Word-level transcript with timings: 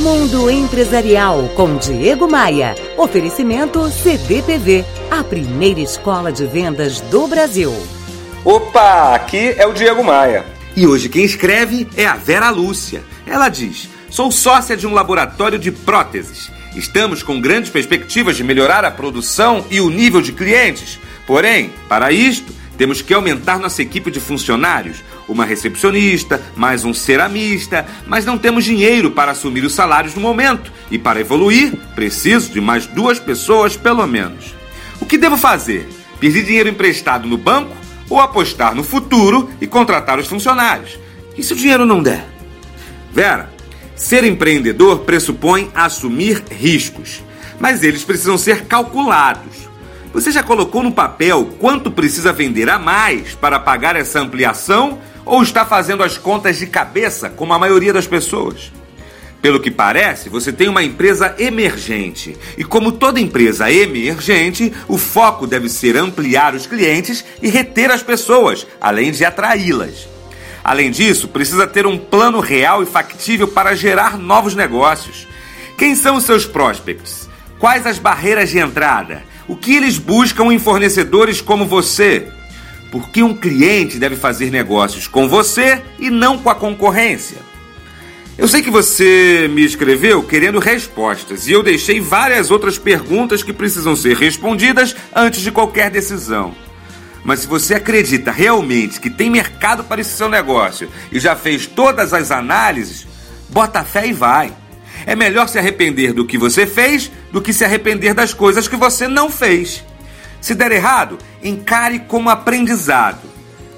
Mundo 0.00 0.50
Empresarial 0.50 1.50
com 1.54 1.76
Diego 1.76 2.26
Maia. 2.26 2.74
Oferecimento 2.96 3.86
CDPV, 3.90 4.82
a 5.10 5.22
primeira 5.22 5.78
escola 5.78 6.32
de 6.32 6.46
vendas 6.46 7.02
do 7.02 7.28
Brasil. 7.28 7.70
Opa, 8.42 9.14
aqui 9.14 9.54
é 9.58 9.66
o 9.66 9.74
Diego 9.74 10.02
Maia. 10.02 10.46
E 10.74 10.86
hoje 10.86 11.10
quem 11.10 11.22
escreve 11.22 11.86
é 11.98 12.06
a 12.06 12.16
Vera 12.16 12.48
Lúcia. 12.48 13.02
Ela 13.26 13.50
diz: 13.50 13.90
Sou 14.08 14.32
sócia 14.32 14.74
de 14.74 14.86
um 14.86 14.94
laboratório 14.94 15.58
de 15.58 15.70
próteses. 15.70 16.50
Estamos 16.74 17.22
com 17.22 17.38
grandes 17.38 17.68
perspectivas 17.70 18.38
de 18.38 18.42
melhorar 18.42 18.86
a 18.86 18.90
produção 18.90 19.66
e 19.70 19.82
o 19.82 19.90
nível 19.90 20.22
de 20.22 20.32
clientes. 20.32 20.98
Porém, 21.26 21.74
para 21.90 22.10
isto, 22.10 22.54
temos 22.80 23.02
que 23.02 23.12
aumentar 23.12 23.58
nossa 23.58 23.82
equipe 23.82 24.10
de 24.10 24.18
funcionários, 24.18 25.04
uma 25.28 25.44
recepcionista, 25.44 26.40
mais 26.56 26.82
um 26.82 26.94
ceramista, 26.94 27.86
mas 28.06 28.24
não 28.24 28.38
temos 28.38 28.64
dinheiro 28.64 29.10
para 29.10 29.32
assumir 29.32 29.66
os 29.66 29.74
salários 29.74 30.14
no 30.14 30.20
momento 30.22 30.72
e 30.90 30.98
para 30.98 31.20
evoluir, 31.20 31.76
preciso 31.94 32.50
de 32.50 32.58
mais 32.58 32.86
duas 32.86 33.18
pessoas 33.18 33.76
pelo 33.76 34.06
menos. 34.06 34.54
O 34.98 35.04
que 35.04 35.18
devo 35.18 35.36
fazer? 35.36 35.86
Pedir 36.18 36.42
dinheiro 36.42 36.70
emprestado 36.70 37.28
no 37.28 37.36
banco 37.36 37.76
ou 38.08 38.18
apostar 38.18 38.74
no 38.74 38.82
futuro 38.82 39.50
e 39.60 39.66
contratar 39.66 40.18
os 40.18 40.26
funcionários? 40.26 40.98
E 41.36 41.42
se 41.42 41.52
o 41.52 41.56
dinheiro 41.56 41.84
não 41.84 42.02
der? 42.02 42.26
Vera, 43.12 43.52
ser 43.94 44.24
empreendedor 44.24 45.00
pressupõe 45.00 45.70
assumir 45.74 46.42
riscos, 46.50 47.22
mas 47.60 47.82
eles 47.82 48.04
precisam 48.04 48.38
ser 48.38 48.64
calculados. 48.64 49.69
Você 50.12 50.32
já 50.32 50.42
colocou 50.42 50.82
no 50.82 50.90
papel 50.90 51.54
quanto 51.60 51.90
precisa 51.90 52.32
vender 52.32 52.68
a 52.68 52.78
mais 52.78 53.34
para 53.34 53.60
pagar 53.60 53.94
essa 53.94 54.18
ampliação 54.18 54.98
ou 55.24 55.40
está 55.42 55.64
fazendo 55.64 56.02
as 56.02 56.18
contas 56.18 56.58
de 56.58 56.66
cabeça, 56.66 57.30
como 57.30 57.52
a 57.52 57.58
maioria 57.58 57.92
das 57.92 58.08
pessoas? 58.08 58.72
Pelo 59.40 59.60
que 59.60 59.70
parece, 59.70 60.28
você 60.28 60.52
tem 60.52 60.68
uma 60.68 60.82
empresa 60.82 61.34
emergente. 61.38 62.36
E 62.58 62.64
como 62.64 62.92
toda 62.92 63.20
empresa 63.20 63.70
emergente, 63.70 64.72
o 64.88 64.98
foco 64.98 65.46
deve 65.46 65.68
ser 65.68 65.96
ampliar 65.96 66.54
os 66.54 66.66
clientes 66.66 67.24
e 67.40 67.48
reter 67.48 67.90
as 67.90 68.02
pessoas, 68.02 68.66
além 68.80 69.12
de 69.12 69.24
atraí-las. 69.24 70.08
Além 70.62 70.90
disso, 70.90 71.28
precisa 71.28 71.66
ter 71.66 71.86
um 71.86 71.96
plano 71.96 72.40
real 72.40 72.82
e 72.82 72.86
factível 72.86 73.48
para 73.48 73.76
gerar 73.76 74.18
novos 74.18 74.54
negócios. 74.54 75.26
Quem 75.78 75.94
são 75.94 76.16
os 76.16 76.24
seus 76.24 76.44
prospects? 76.44 77.28
Quais 77.58 77.86
as 77.86 77.98
barreiras 77.98 78.50
de 78.50 78.58
entrada? 78.58 79.29
O 79.50 79.56
que 79.56 79.74
eles 79.74 79.98
buscam 79.98 80.52
em 80.52 80.60
fornecedores 80.60 81.40
como 81.40 81.66
você? 81.66 82.28
Por 82.88 83.08
que 83.08 83.20
um 83.20 83.34
cliente 83.34 83.98
deve 83.98 84.14
fazer 84.14 84.48
negócios 84.48 85.08
com 85.08 85.28
você 85.28 85.82
e 85.98 86.08
não 86.08 86.38
com 86.38 86.48
a 86.48 86.54
concorrência? 86.54 87.38
Eu 88.38 88.46
sei 88.46 88.62
que 88.62 88.70
você 88.70 89.50
me 89.52 89.64
escreveu 89.64 90.22
querendo 90.22 90.60
respostas 90.60 91.48
e 91.48 91.52
eu 91.52 91.64
deixei 91.64 92.00
várias 92.00 92.52
outras 92.52 92.78
perguntas 92.78 93.42
que 93.42 93.52
precisam 93.52 93.96
ser 93.96 94.16
respondidas 94.16 94.94
antes 95.12 95.40
de 95.40 95.50
qualquer 95.50 95.90
decisão. 95.90 96.54
Mas 97.24 97.40
se 97.40 97.48
você 97.48 97.74
acredita 97.74 98.30
realmente 98.30 99.00
que 99.00 99.10
tem 99.10 99.28
mercado 99.28 99.82
para 99.82 100.00
esse 100.00 100.16
seu 100.16 100.28
negócio 100.28 100.88
e 101.10 101.18
já 101.18 101.34
fez 101.34 101.66
todas 101.66 102.14
as 102.14 102.30
análises, 102.30 103.04
bota 103.48 103.82
fé 103.82 104.06
e 104.06 104.12
vai. 104.12 104.52
É 105.06 105.14
melhor 105.14 105.48
se 105.48 105.58
arrepender 105.58 106.12
do 106.12 106.26
que 106.26 106.38
você 106.38 106.66
fez 106.66 107.10
do 107.32 107.40
que 107.40 107.52
se 107.52 107.64
arrepender 107.64 108.14
das 108.14 108.34
coisas 108.34 108.68
que 108.68 108.76
você 108.76 109.08
não 109.08 109.30
fez. 109.30 109.84
Se 110.40 110.54
der 110.54 110.72
errado, 110.72 111.18
encare 111.42 112.00
como 112.00 112.30
aprendizado. 112.30 113.28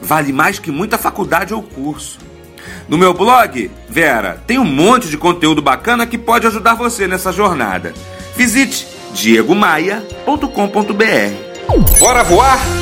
Vale 0.00 0.32
mais 0.32 0.58
que 0.58 0.70
muita 0.70 0.98
faculdade 0.98 1.52
ou 1.52 1.62
curso. 1.62 2.18
No 2.88 2.98
meu 2.98 3.14
blog, 3.14 3.70
Vera, 3.88 4.42
tem 4.46 4.58
um 4.58 4.64
monte 4.64 5.08
de 5.08 5.16
conteúdo 5.16 5.62
bacana 5.62 6.06
que 6.06 6.18
pode 6.18 6.46
ajudar 6.46 6.74
você 6.74 7.06
nessa 7.06 7.32
jornada. 7.32 7.94
Visite 8.36 8.86
diegomaia.com.br. 9.12 11.98
Bora 11.98 12.22
voar? 12.24 12.79